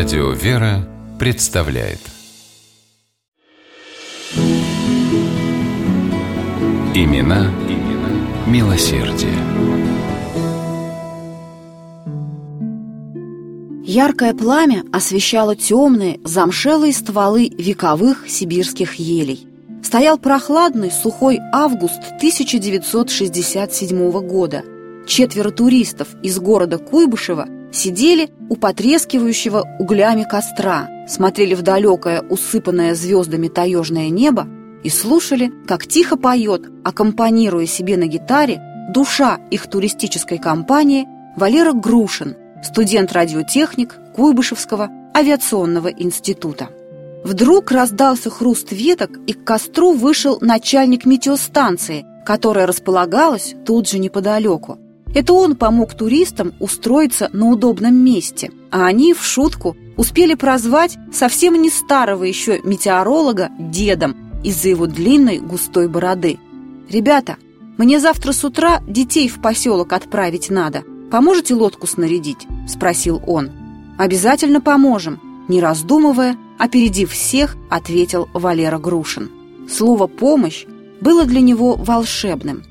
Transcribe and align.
Радио 0.00 0.30
«Вера» 0.30 0.88
представляет 1.18 1.98
Имена, 6.94 7.50
имена 7.68 8.08
милосердие. 8.46 9.36
Яркое 13.84 14.32
пламя 14.32 14.84
освещало 14.90 15.54
темные, 15.54 16.18
замшелые 16.24 16.94
стволы 16.94 17.50
вековых 17.50 18.26
сибирских 18.26 18.94
елей. 18.94 19.46
Стоял 19.82 20.16
прохладный, 20.16 20.90
сухой 20.90 21.38
август 21.52 22.00
1967 22.16 24.10
года. 24.26 24.64
Четверо 25.06 25.50
туристов 25.50 26.08
из 26.22 26.38
города 26.38 26.78
Куйбышева 26.78 27.59
сидели 27.72 28.30
у 28.48 28.56
потрескивающего 28.56 29.76
углями 29.78 30.24
костра, 30.24 30.88
смотрели 31.08 31.54
в 31.54 31.62
далекое, 31.62 32.22
усыпанное 32.22 32.94
звездами 32.94 33.48
таежное 33.48 34.08
небо 34.08 34.46
и 34.82 34.88
слушали, 34.88 35.52
как 35.66 35.86
тихо 35.86 36.16
поет, 36.16 36.62
аккомпанируя 36.84 37.66
себе 37.66 37.96
на 37.96 38.06
гитаре, 38.06 38.60
душа 38.90 39.38
их 39.50 39.68
туристической 39.68 40.38
компании 40.38 41.06
Валера 41.36 41.72
Грушин, 41.72 42.36
студент-радиотехник 42.64 43.96
Куйбышевского 44.14 44.90
авиационного 45.16 45.88
института. 45.88 46.68
Вдруг 47.24 47.70
раздался 47.70 48.30
хруст 48.30 48.72
веток, 48.72 49.10
и 49.26 49.34
к 49.34 49.44
костру 49.44 49.92
вышел 49.92 50.38
начальник 50.40 51.04
метеостанции, 51.04 52.06
которая 52.24 52.66
располагалась 52.66 53.54
тут 53.66 53.88
же 53.88 53.98
неподалеку. 53.98 54.78
Это 55.14 55.32
он 55.32 55.56
помог 55.56 55.94
туристам 55.94 56.52
устроиться 56.60 57.30
на 57.32 57.46
удобном 57.50 57.94
месте, 57.94 58.52
а 58.70 58.86
они 58.86 59.12
в 59.12 59.24
шутку 59.24 59.76
успели 59.96 60.34
прозвать 60.34 60.96
совсем 61.12 61.60
не 61.60 61.68
старого 61.68 62.24
еще 62.24 62.60
метеоролога 62.62 63.50
дедом 63.58 64.16
из-за 64.44 64.68
его 64.68 64.86
длинной 64.86 65.38
густой 65.38 65.88
бороды. 65.88 66.38
«Ребята, 66.88 67.36
мне 67.76 67.98
завтра 67.98 68.32
с 68.32 68.44
утра 68.44 68.80
детей 68.86 69.28
в 69.28 69.40
поселок 69.42 69.92
отправить 69.92 70.50
надо. 70.50 70.84
Поможете 71.10 71.54
лодку 71.54 71.86
снарядить?»– 71.86 72.46
спросил 72.68 73.20
он. 73.26 73.50
«Обязательно 73.98 74.60
поможем»,– 74.60 75.20
не 75.48 75.60
раздумывая, 75.60 76.36
опередив 76.58 77.12
всех, 77.12 77.56
ответил 77.68 78.28
Валера 78.32 78.78
Грушин. 78.78 79.30
Слово 79.68 80.06
«помощь» 80.06 80.66
было 81.00 81.24
для 81.24 81.40
него 81.40 81.74
волшебным. 81.74 82.62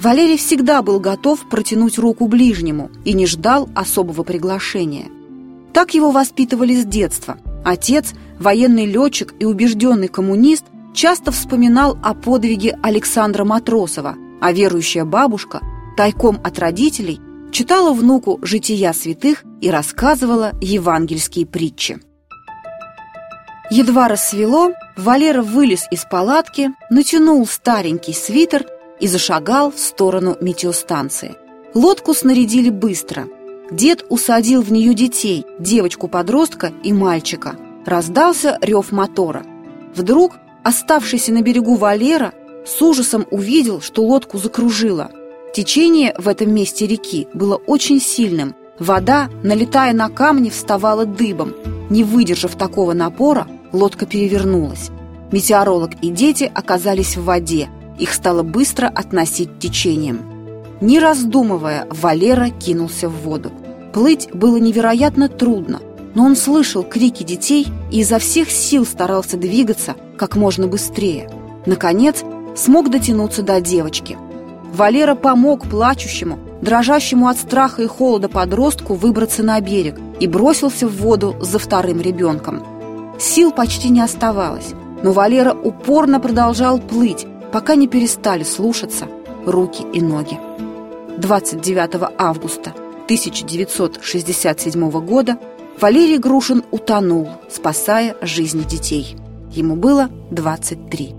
Валерий 0.00 0.36
всегда 0.36 0.82
был 0.82 1.00
готов 1.00 1.48
протянуть 1.48 1.98
руку 1.98 2.28
ближнему 2.28 2.90
и 3.04 3.14
не 3.14 3.26
ждал 3.26 3.68
особого 3.74 4.22
приглашения. 4.22 5.06
Так 5.72 5.94
его 5.94 6.12
воспитывали 6.12 6.74
с 6.74 6.84
детства. 6.84 7.38
Отец, 7.64 8.14
военный 8.38 8.86
летчик 8.86 9.34
и 9.40 9.44
убежденный 9.44 10.08
коммунист, 10.08 10.64
часто 10.94 11.32
вспоминал 11.32 11.98
о 12.02 12.14
подвиге 12.14 12.78
Александра 12.80 13.44
Матросова, 13.44 14.14
а 14.40 14.52
верующая 14.52 15.04
бабушка, 15.04 15.60
тайком 15.96 16.40
от 16.44 16.58
родителей, 16.60 17.20
читала 17.50 17.92
внуку 17.92 18.38
«Жития 18.42 18.92
святых» 18.92 19.42
и 19.60 19.68
рассказывала 19.68 20.52
евангельские 20.60 21.44
притчи. 21.44 21.98
Едва 23.70 24.08
рассвело, 24.08 24.72
Валера 24.96 25.42
вылез 25.42 25.86
из 25.90 26.04
палатки, 26.08 26.70
натянул 26.88 27.44
старенький 27.46 28.14
свитер– 28.14 28.64
и 29.00 29.06
зашагал 29.06 29.70
в 29.70 29.78
сторону 29.78 30.36
метеостанции. 30.40 31.36
Лодку 31.74 32.14
снарядили 32.14 32.70
быстро. 32.70 33.28
Дед 33.70 34.04
усадил 34.08 34.62
в 34.62 34.72
нее 34.72 34.94
детей, 34.94 35.44
девочку-подростка 35.58 36.72
и 36.82 36.92
мальчика. 36.92 37.56
Раздался 37.84 38.58
рев 38.62 38.92
мотора. 38.92 39.44
Вдруг 39.94 40.36
оставшийся 40.62 41.32
на 41.32 41.42
берегу 41.42 41.74
Валера 41.74 42.32
с 42.66 42.80
ужасом 42.82 43.26
увидел, 43.30 43.80
что 43.80 44.02
лодку 44.02 44.38
закружило. 44.38 45.10
Течение 45.54 46.14
в 46.18 46.28
этом 46.28 46.52
месте 46.54 46.86
реки 46.86 47.28
было 47.34 47.56
очень 47.56 48.00
сильным. 48.00 48.54
Вода, 48.78 49.28
налетая 49.42 49.92
на 49.92 50.08
камни, 50.08 50.50
вставала 50.50 51.04
дыбом. 51.04 51.54
Не 51.90 52.04
выдержав 52.04 52.54
такого 52.56 52.92
напора, 52.92 53.46
лодка 53.72 54.06
перевернулась. 54.06 54.90
Метеоролог 55.32 55.90
и 56.00 56.08
дети 56.08 56.50
оказались 56.54 57.16
в 57.16 57.24
воде– 57.24 57.68
их 57.98 58.12
стало 58.12 58.42
быстро 58.42 58.86
относить 58.86 59.58
течением. 59.58 60.20
Не 60.80 61.00
раздумывая, 61.00 61.86
Валера 61.90 62.50
кинулся 62.50 63.08
в 63.08 63.22
воду. 63.22 63.50
Плыть 63.92 64.28
было 64.32 64.58
невероятно 64.58 65.28
трудно, 65.28 65.80
но 66.14 66.24
он 66.24 66.36
слышал 66.36 66.82
крики 66.82 67.22
детей 67.22 67.66
и 67.90 68.00
изо 68.00 68.18
всех 68.18 68.50
сил 68.50 68.86
старался 68.86 69.36
двигаться 69.36 69.96
как 70.16 70.36
можно 70.36 70.66
быстрее. 70.66 71.30
Наконец, 71.66 72.22
смог 72.56 72.90
дотянуться 72.90 73.42
до 73.42 73.60
девочки. 73.60 74.16
Валера 74.72 75.14
помог 75.14 75.68
плачущему, 75.68 76.38
дрожащему 76.62 77.28
от 77.28 77.38
страха 77.38 77.82
и 77.82 77.86
холода 77.86 78.28
подростку 78.28 78.94
выбраться 78.94 79.42
на 79.42 79.60
берег 79.60 79.98
и 80.20 80.26
бросился 80.26 80.86
в 80.86 80.96
воду 80.96 81.36
за 81.40 81.58
вторым 81.58 82.00
ребенком. 82.00 82.64
Сил 83.18 83.50
почти 83.50 83.88
не 83.88 84.00
оставалось, 84.00 84.74
но 85.02 85.12
Валера 85.12 85.52
упорно 85.52 86.20
продолжал 86.20 86.78
плыть, 86.78 87.26
пока 87.52 87.74
не 87.74 87.88
перестали 87.88 88.44
слушаться 88.44 89.08
руки 89.46 89.84
и 89.92 90.00
ноги. 90.00 90.38
29 91.18 92.12
августа 92.18 92.74
1967 93.04 94.90
года 95.04 95.38
Валерий 95.80 96.18
Грушин 96.18 96.64
утонул, 96.70 97.28
спасая 97.48 98.16
жизни 98.20 98.62
детей. 98.62 99.16
Ему 99.52 99.76
было 99.76 100.10
23. 100.30 101.14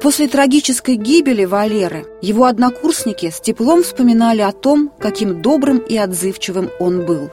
После 0.00 0.28
трагической 0.28 0.94
гибели 0.94 1.44
Валеры 1.44 2.06
его 2.22 2.44
однокурсники 2.44 3.30
с 3.30 3.40
теплом 3.40 3.82
вспоминали 3.82 4.40
о 4.40 4.52
том, 4.52 4.92
каким 4.98 5.42
добрым 5.42 5.78
и 5.78 5.96
отзывчивым 5.96 6.70
он 6.78 7.04
был. 7.04 7.30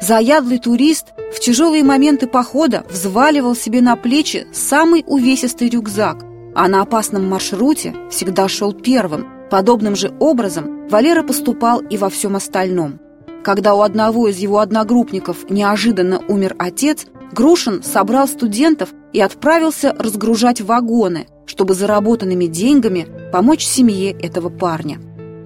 Заядлый 0.00 0.58
турист 0.58 1.06
в 1.34 1.40
тяжелые 1.40 1.82
моменты 1.82 2.26
похода 2.26 2.84
взваливал 2.90 3.56
себе 3.56 3.80
на 3.80 3.96
плечи 3.96 4.46
самый 4.52 5.02
увесистый 5.06 5.68
рюкзак, 5.70 6.22
а 6.54 6.68
на 6.68 6.82
опасном 6.82 7.28
маршруте 7.28 7.94
всегда 8.10 8.48
шел 8.48 8.72
первым. 8.72 9.26
Подобным 9.50 9.96
же 9.96 10.12
образом 10.18 10.88
Валера 10.88 11.22
поступал 11.22 11.80
и 11.80 11.96
во 11.96 12.10
всем 12.10 12.36
остальном. 12.36 12.98
Когда 13.44 13.74
у 13.74 13.80
одного 13.82 14.28
из 14.28 14.38
его 14.38 14.58
одногруппников 14.58 15.48
неожиданно 15.48 16.20
умер 16.28 16.56
отец, 16.58 17.06
Грушин 17.32 17.82
собрал 17.82 18.26
студентов 18.28 18.90
и 19.12 19.20
отправился 19.20 19.94
разгружать 19.98 20.60
вагоны, 20.60 21.26
чтобы 21.46 21.74
заработанными 21.74 22.46
деньгами 22.46 23.06
помочь 23.32 23.64
семье 23.64 24.10
этого 24.10 24.48
парня. 24.48 24.98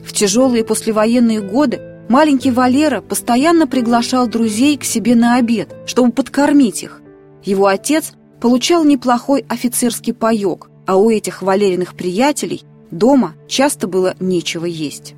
В 0.05 0.13
тяжелые 0.13 0.65
послевоенные 0.65 1.41
годы 1.41 1.90
Маленький 2.11 2.51
Валера 2.51 3.03
постоянно 3.03 3.69
приглашал 3.69 4.27
друзей 4.27 4.77
к 4.77 4.83
себе 4.83 5.15
на 5.15 5.37
обед, 5.37 5.73
чтобы 5.87 6.11
подкормить 6.11 6.83
их. 6.83 7.01
Его 7.45 7.69
отец 7.69 8.15
получал 8.41 8.83
неплохой 8.83 9.45
офицерский 9.49 10.13
паек, 10.13 10.71
а 10.89 10.97
у 10.97 11.09
этих 11.09 11.41
Валериных 11.41 11.95
приятелей 11.95 12.65
дома 12.91 13.35
часто 13.47 13.87
было 13.87 14.17
нечего 14.19 14.65
есть. 14.65 15.15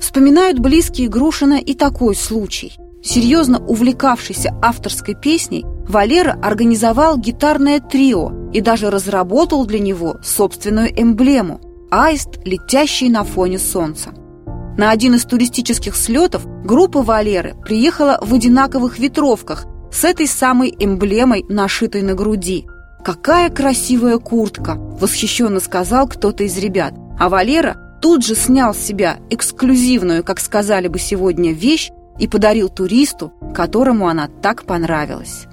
Вспоминают 0.00 0.60
близкие 0.60 1.08
Грушина 1.08 1.58
и 1.58 1.74
такой 1.74 2.14
случай. 2.14 2.74
Серьезно 3.02 3.58
увлекавшийся 3.58 4.56
авторской 4.62 5.16
песней, 5.16 5.64
Валера 5.88 6.38
организовал 6.40 7.18
гитарное 7.18 7.80
трио 7.80 8.50
и 8.52 8.60
даже 8.60 8.88
разработал 8.88 9.66
для 9.66 9.80
него 9.80 10.20
собственную 10.22 10.92
эмблему– 10.96 11.60
аист, 11.90 12.38
летящий 12.44 13.08
на 13.08 13.24
фоне 13.24 13.58
солнца. 13.58 14.10
На 14.76 14.90
один 14.90 15.14
из 15.14 15.24
туристических 15.24 15.96
слетов 15.96 16.46
группа 16.64 17.02
Валеры 17.02 17.54
приехала 17.62 18.18
в 18.22 18.32
одинаковых 18.32 18.98
ветровках 18.98 19.66
с 19.92 20.04
этой 20.04 20.26
самой 20.26 20.74
эмблемой, 20.78 21.44
нашитой 21.48 22.02
на 22.02 22.14
груди. 22.14 22.66
«Какая 23.04 23.50
красивая 23.50 24.18
куртка!»– 24.18 24.74
восхищенно 25.00 25.60
сказал 25.60 26.06
кто-то 26.06 26.44
из 26.44 26.56
ребят. 26.58 26.94
А 27.18 27.28
Валера 27.28 27.98
тут 28.00 28.24
же 28.24 28.34
снял 28.34 28.74
с 28.74 28.78
себя 28.78 29.18
эксклюзивную, 29.30 30.22
как 30.22 30.38
сказали 30.38 30.88
бы 30.88 30.98
сегодня, 30.98 31.52
вещь 31.52 31.90
и 32.18 32.28
подарил 32.28 32.68
туристу, 32.68 33.32
которому 33.54 34.08
она 34.08 34.28
так 34.42 34.64
понравилась. 34.64 35.46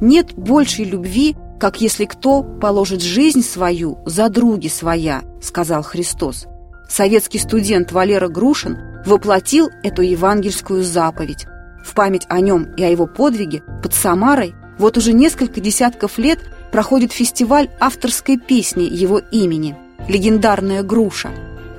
Нет 0.00 0.34
большей 0.34 0.84
любви, 0.84 1.36
как 1.64 1.80
если 1.80 2.04
кто 2.04 2.42
положит 2.42 3.00
жизнь 3.00 3.40
свою 3.40 3.98
за 4.04 4.28
други 4.28 4.68
своя, 4.68 5.22
сказал 5.40 5.82
Христос. 5.82 6.44
Советский 6.90 7.38
студент 7.38 7.90
Валера 7.90 8.28
Грушин 8.28 8.76
воплотил 9.06 9.70
эту 9.82 10.02
евангельскую 10.02 10.84
заповедь. 10.84 11.46
В 11.82 11.94
память 11.94 12.26
о 12.28 12.40
нем 12.40 12.74
и 12.76 12.84
о 12.84 12.90
его 12.90 13.06
подвиге 13.06 13.62
под 13.82 13.94
Самарой 13.94 14.54
вот 14.76 14.98
уже 14.98 15.14
несколько 15.14 15.62
десятков 15.62 16.18
лет 16.18 16.38
проходит 16.70 17.12
фестиваль 17.12 17.70
авторской 17.80 18.36
песни 18.36 18.82
его 18.82 19.18
имени 19.18 19.74
«Легендарная 20.06 20.82
груша». 20.82 21.30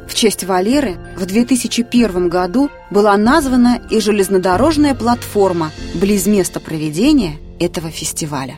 В 0.07 0.15
честь 0.15 0.45
Валеры 0.45 0.95
в 1.15 1.27
2001 1.27 2.27
году 2.27 2.71
была 2.89 3.15
названа 3.17 3.79
и 3.91 3.99
железнодорожная 3.99 4.95
платформа 4.95 5.69
близ 5.93 6.25
места 6.25 6.59
проведения 6.59 7.35
этого 7.59 7.91
фестиваля. 7.91 8.57